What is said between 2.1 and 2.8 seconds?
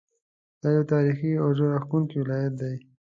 ولایت دی.